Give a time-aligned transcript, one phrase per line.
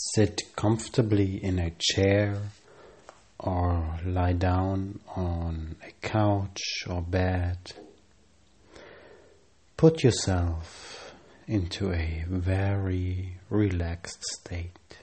[0.00, 2.38] Sit comfortably in a chair
[3.40, 7.58] or lie down on a couch or bed.
[9.76, 11.14] Put yourself
[11.48, 14.98] into a very relaxed state.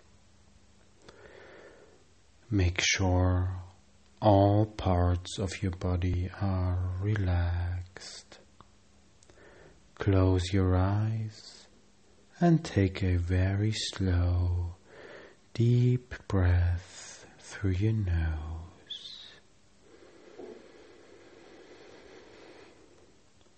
[2.49, 3.49] Make sure
[4.21, 8.39] all parts of your body are relaxed.
[9.95, 11.67] Close your eyes
[12.39, 14.74] and take a very slow
[15.55, 19.31] deep breath through your nose.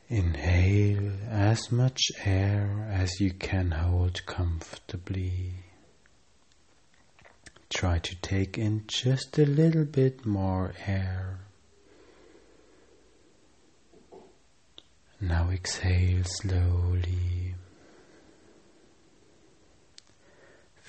[0.08, 5.54] Inhale as much air as you can hold comfortably.
[7.72, 11.40] Try to take in just a little bit more air.
[15.20, 17.56] Now exhale slowly.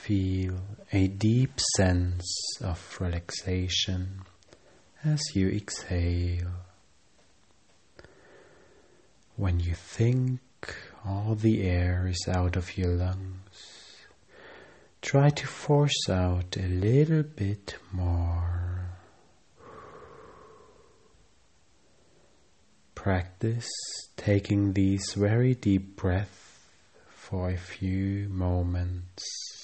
[0.09, 0.59] feel
[0.91, 2.27] a deep sense
[2.63, 4.23] of relaxation
[5.05, 6.65] as you exhale.
[9.37, 10.41] When you think
[11.05, 13.97] all the air is out of your lungs,
[15.03, 18.89] try to force out a little bit more.
[22.95, 23.69] Practice
[24.17, 26.65] taking these very deep breaths
[27.11, 29.58] for a few moments.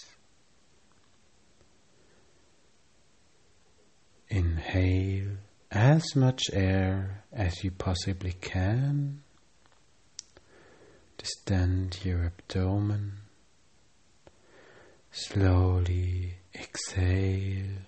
[4.74, 5.36] Inhale
[5.70, 9.22] as much air as you possibly can.
[11.16, 13.12] Distend your abdomen.
[15.12, 17.82] Slowly exhale.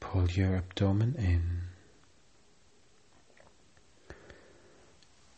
[0.00, 1.60] Pull your abdomen in.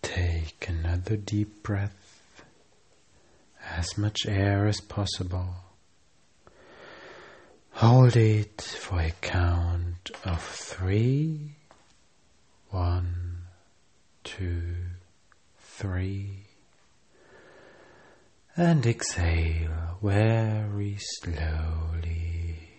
[0.03, 2.45] Take another deep breath,
[3.69, 5.72] as much air as possible.
[7.83, 11.57] Hold it for a count of three.
[12.71, 13.39] One,
[14.23, 14.77] two,
[15.59, 16.45] three.
[18.57, 22.71] And exhale very slowly.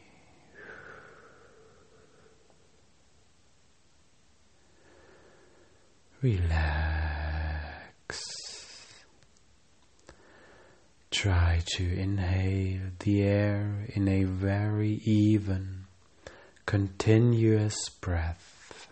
[6.22, 7.44] Relax.
[11.24, 15.86] Try to inhale the air in a very even,
[16.66, 18.90] continuous breath.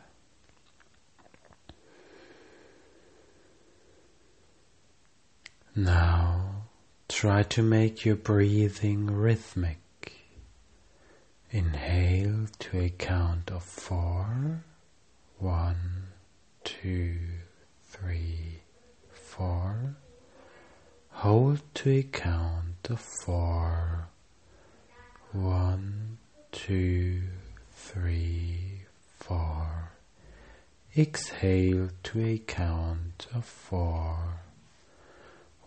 [5.75, 6.68] Now
[7.09, 10.14] try to make your breathing rhythmic.
[11.50, 14.64] Inhale to a count of four.
[15.38, 16.08] One,
[16.64, 17.18] two,
[17.90, 18.62] three,
[19.12, 19.97] four.
[21.22, 24.08] Hold to a count of four.
[25.32, 26.18] One,
[26.52, 27.22] two,
[27.76, 28.86] three,
[29.20, 29.92] four.
[30.98, 34.18] Exhale to a count of four.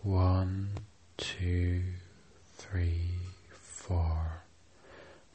[0.02, 0.70] One,
[1.18, 1.82] two,
[2.56, 3.12] three,
[3.52, 4.42] four.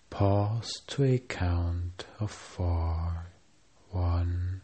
[0.10, 3.28] Pause to a count of four.
[3.92, 4.60] One,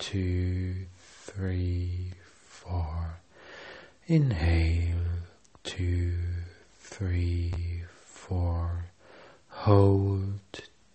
[0.00, 2.14] two, three,
[2.48, 3.20] four.
[4.10, 5.26] Inhale,
[5.64, 6.14] two,
[6.78, 7.52] three,
[8.06, 8.86] four.
[9.48, 10.40] Hold,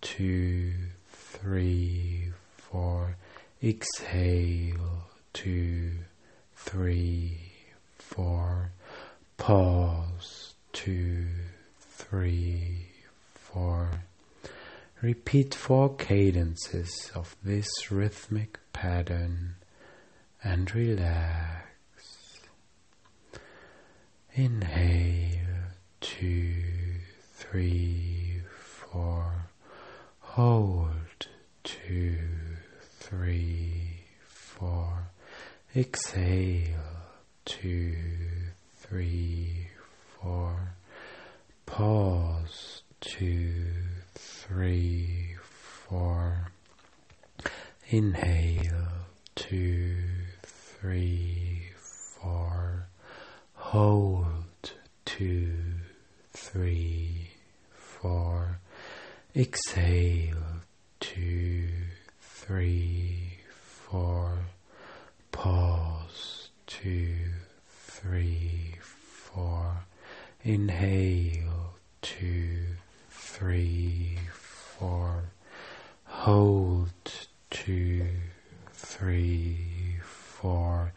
[0.00, 0.72] two,
[1.12, 3.16] three, four.
[3.62, 5.92] Exhale, two,
[6.56, 7.52] three,
[7.98, 8.72] four.
[9.36, 11.28] Pause, two,
[11.78, 12.88] three,
[13.32, 13.90] four.
[15.02, 19.54] Repeat four cadences of this rhythmic pattern
[20.42, 21.63] and relax.
[24.36, 26.56] Inhale, two,
[27.34, 29.46] three, four.
[30.18, 31.28] Hold,
[31.62, 32.18] two,
[32.98, 35.12] three, four.
[35.76, 36.80] Exhale,
[37.44, 37.94] two,
[38.74, 39.68] three,
[40.20, 40.74] four.
[41.66, 43.62] Pause, two,
[44.16, 46.50] three, four.
[47.88, 49.06] Inhale,
[49.36, 49.94] two,
[50.42, 52.88] three, four.
[53.74, 54.70] Hold
[55.04, 55.52] two,
[56.32, 57.30] three,
[57.72, 58.60] four.
[59.34, 60.62] Exhale
[61.00, 61.66] two,
[62.20, 64.38] three, four.
[65.32, 67.16] Pause two,
[67.66, 69.86] three, four.
[70.44, 72.58] Inhale two,
[73.10, 75.32] three, four.
[76.04, 76.92] Hold
[77.50, 78.06] two,
[78.72, 80.92] three, four.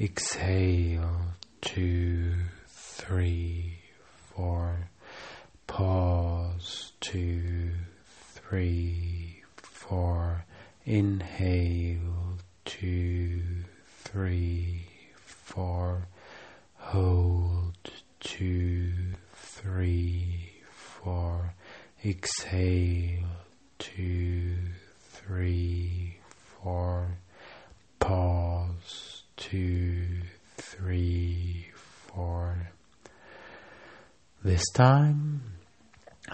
[0.00, 2.34] Exhale two,
[2.66, 3.78] three,
[4.34, 4.88] four.
[5.66, 7.70] Pause, two,
[8.04, 10.44] three, four.
[10.84, 13.42] Inhale, two,
[14.04, 14.86] three,
[15.24, 16.08] four.
[16.76, 17.78] Hold,
[18.20, 18.92] two,
[19.34, 21.54] three, four.
[22.04, 23.24] Exhale,
[23.78, 24.56] two,
[25.12, 27.18] three, four.
[28.00, 30.08] Pause, two,
[30.56, 32.72] three, four.
[34.44, 35.42] This time,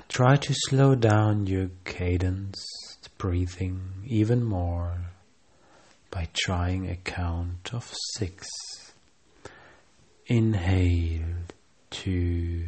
[0.08, 5.12] try to slow down your cadenced breathing even more
[6.10, 8.48] by trying a count of six.
[10.26, 11.24] Inhale,
[11.90, 12.64] two,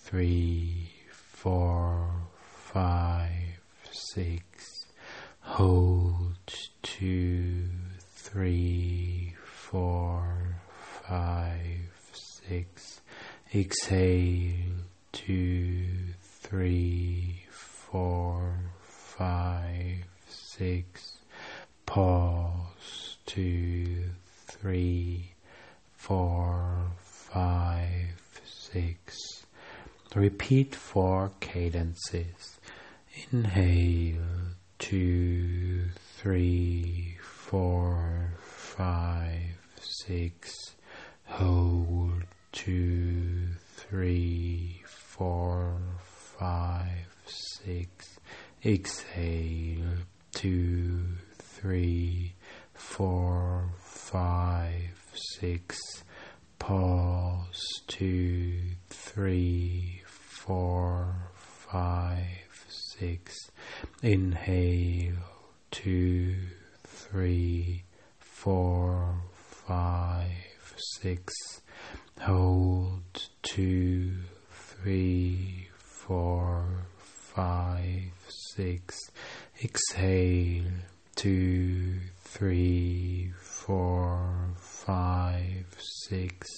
[0.00, 2.10] three, four,
[2.72, 3.60] five,
[3.90, 4.86] six.
[5.40, 6.36] Hold,
[6.82, 7.68] two,
[8.14, 10.61] three, four,
[11.12, 11.90] five,
[12.48, 13.02] six.
[13.54, 14.54] Exhale,
[15.12, 15.84] two,
[16.40, 21.18] three, four, five, six.
[21.84, 24.04] Pause, two,
[24.46, 25.34] three,
[25.98, 28.16] four, five,
[28.46, 29.44] six.
[30.14, 32.58] Repeat four cadences.
[33.30, 34.16] Inhale,
[34.78, 40.72] two, three, four, five, six.
[41.36, 45.80] Hold, two, three, four,
[46.38, 48.18] five, six.
[48.62, 49.96] Exhale,
[50.34, 51.00] two,
[51.38, 52.34] three,
[52.74, 54.92] four, five,
[55.40, 55.78] six.
[56.58, 58.58] Pause, two,
[58.90, 63.50] three, four, five, six.
[64.02, 65.14] Inhale,
[65.70, 66.36] two,
[66.84, 67.84] three,
[68.20, 69.14] four,
[69.66, 70.28] five,
[70.76, 71.32] six.
[72.20, 74.12] Hold, two,
[74.50, 76.86] three, four,
[77.34, 78.12] five,
[78.54, 78.98] six.
[79.62, 80.64] Exhale,
[81.16, 85.66] two, three, four, five,
[86.08, 86.48] six.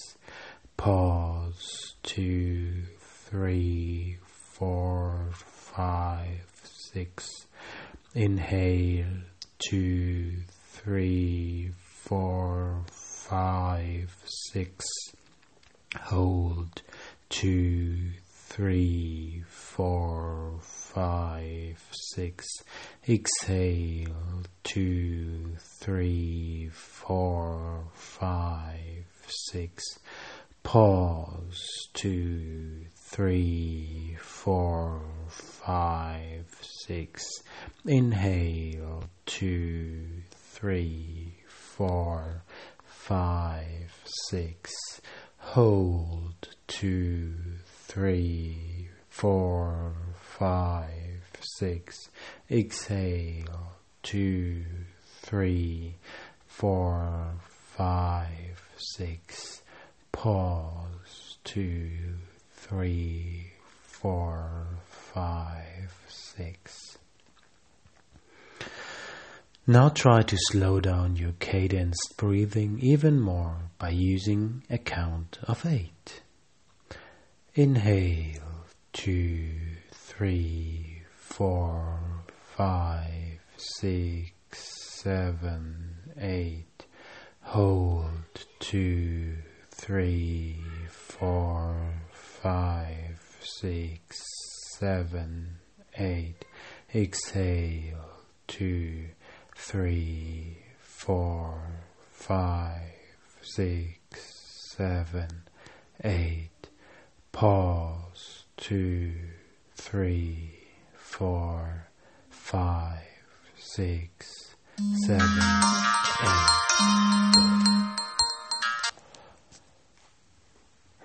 [0.77, 4.17] Pause, two, three,
[4.53, 7.27] four, five, six.
[8.13, 9.05] Inhale,
[9.59, 10.31] two,
[10.71, 11.71] three,
[12.03, 12.85] four,
[13.29, 14.15] five,
[14.51, 14.85] six.
[15.99, 16.83] Hold,
[17.29, 17.95] two,
[18.29, 21.83] three, four, five,
[22.13, 22.45] six.
[23.09, 29.83] Exhale, two, three, four, five, six.
[30.61, 37.23] Pause, two, three, four, five, six.
[37.85, 42.43] Inhale, two, three, four,
[43.07, 43.93] five,
[44.29, 44.71] six.
[45.37, 47.35] Hold, two,
[47.67, 51.21] three, four, five,
[51.59, 52.09] six.
[52.49, 54.65] Exhale, two,
[55.21, 55.97] three,
[56.47, 57.35] four,
[57.77, 59.61] five, six.
[60.11, 61.91] Pause, two,
[62.55, 63.51] three,
[63.83, 66.97] four, five, six.
[69.67, 75.65] Now try to slow down your cadenced breathing even more by using a count of
[75.65, 76.21] eight.
[77.55, 79.49] Inhale, two,
[79.91, 81.99] three, four,
[82.55, 86.85] five, six, seven, eight.
[87.41, 88.11] Hold,
[88.59, 89.33] two,
[89.71, 91.75] three, four,
[92.11, 94.21] five, six,
[94.77, 95.57] seven,
[95.97, 96.45] eight.
[96.93, 99.05] Exhale, two,
[99.55, 101.59] three, four,
[102.11, 102.91] five,
[103.41, 105.29] six, seven,
[106.03, 106.49] eight.
[107.31, 109.13] Pause, two,
[109.75, 110.51] three,
[110.93, 111.87] four,
[112.29, 113.01] five,
[113.57, 114.55] six,
[115.05, 115.27] seven,
[116.23, 116.55] eight.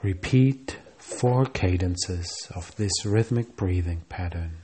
[0.03, 4.59] Repeat four cadences of this rhythmic breathing pattern.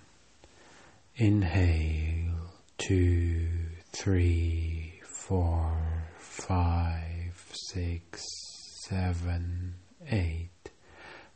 [1.16, 3.48] Inhale, two,
[3.96, 5.72] three, four,
[6.18, 8.22] five, six,
[8.88, 9.74] seven,
[10.10, 10.50] eight.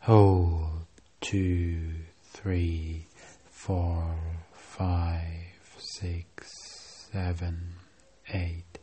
[0.01, 0.85] Hold,
[1.23, 1.79] two,
[2.23, 3.07] three,
[3.51, 4.15] four,
[4.53, 5.23] five,
[5.79, 6.51] six,
[7.11, 7.77] seven,
[8.35, 8.79] eight.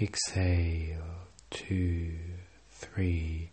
[0.00, 2.10] Exhale, two,
[2.70, 3.52] three,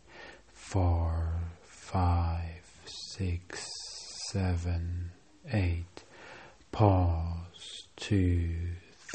[0.54, 3.64] four, five, six,
[4.32, 5.12] seven,
[5.54, 6.04] eight.
[6.72, 8.58] Pause, two,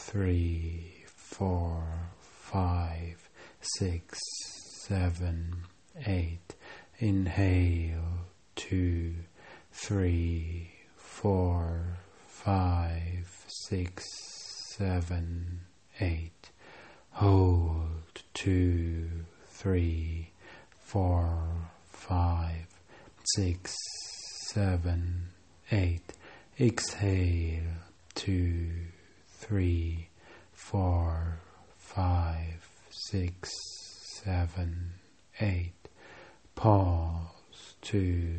[0.01, 1.83] three, four,
[2.21, 3.29] five,
[3.61, 4.19] six,
[4.87, 5.57] seven,
[6.07, 6.55] eight.
[6.99, 9.15] Inhale, two,
[9.73, 14.05] three, four, five, six,
[14.77, 15.61] seven,
[16.01, 16.51] eight.
[17.13, 19.09] Hold two,
[19.47, 20.31] three,
[20.71, 21.43] four,
[21.91, 22.67] five,
[23.37, 23.75] six,
[24.53, 25.29] seven,
[25.71, 26.13] eight.
[26.61, 27.63] Exhale
[28.15, 28.69] two,
[29.43, 30.09] three,
[30.53, 31.41] four,
[31.77, 33.51] five, six,
[34.23, 34.93] seven,
[35.41, 35.75] eight.
[36.55, 38.39] Pause two,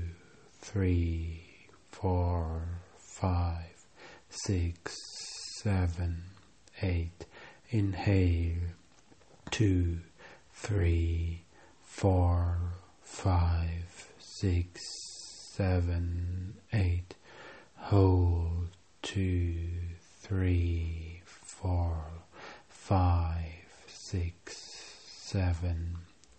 [0.61, 1.43] three,
[1.91, 3.75] four, five,
[4.29, 4.95] six,
[5.61, 6.23] seven,
[6.81, 7.25] eight.
[7.69, 8.61] Inhale
[9.51, 9.97] two,
[10.53, 11.43] three,
[11.81, 12.59] four,
[13.01, 14.79] five, six,
[15.51, 17.15] seven, eight.
[17.75, 18.69] Hold
[19.01, 19.57] two,
[20.23, 22.05] three, four,
[22.69, 24.55] five, six,
[25.19, 25.97] seven,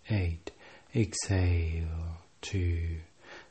[0.09, 0.49] eight.
[0.95, 2.97] Exhale two,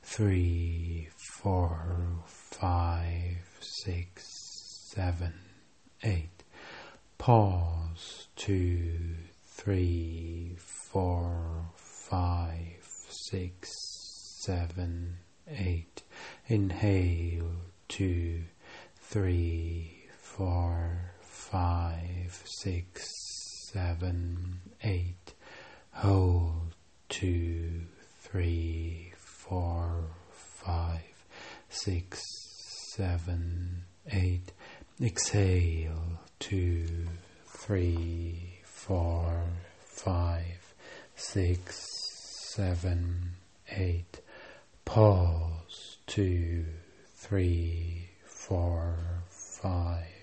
[0.03, 1.09] three,
[1.41, 4.25] four, five, six,
[4.93, 5.35] seven,
[6.03, 6.43] eight.
[7.19, 9.15] Pause two,
[9.47, 13.71] three, four, five, six,
[14.45, 16.03] seven, eight.
[16.49, 17.53] Inhale
[17.89, 18.43] two,
[18.97, 19.94] three,
[20.37, 23.09] four, five, six,
[23.73, 25.33] seven, eight.
[25.93, 26.75] Hold
[27.09, 27.83] two,
[28.19, 31.25] three, four, five,
[31.69, 32.21] six,
[32.97, 34.51] seven, eight.
[35.01, 36.85] Exhale two,
[37.47, 39.41] three, four,
[39.87, 40.75] five,
[41.15, 41.77] six,
[42.57, 43.35] seven,
[43.71, 44.21] eight.
[44.85, 46.65] Pause two,
[47.19, 48.97] three, four,
[49.63, 50.14] five,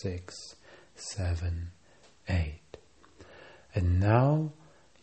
[0.00, 0.34] six,
[0.94, 1.72] seven,
[2.28, 2.76] eight.
[3.74, 4.52] And now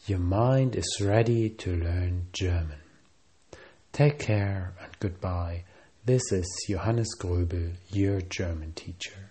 [0.06, 2.80] your mind is ready to learn German.
[3.92, 5.64] Take care and goodbye.
[6.06, 9.29] This is Johannes Gröbel, your German teacher.